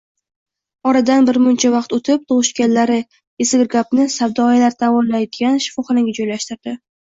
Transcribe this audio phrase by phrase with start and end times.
[0.91, 2.97] Oradan birmuncha vaqt o‘tib, tug‘ishganlari
[3.47, 6.79] Esirgapni savdoyilar davolanadigan shifoxonaga joylashtirdi